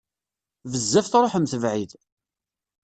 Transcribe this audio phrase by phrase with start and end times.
[0.71, 1.91] Bezzaf truḥemt bɛid.